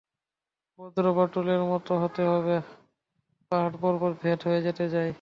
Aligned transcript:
বজ্রবাঁটুলের 0.79 1.61
মত 1.63 1.87
হতে 2.03 2.21
হবে, 2.23 2.55
পাহাড় 3.51 3.75
পর্বত 3.81 4.13
ভেদ 4.23 4.39
হয়ে 4.47 4.61
যাতে 4.61 4.85
যায়। 4.89 5.09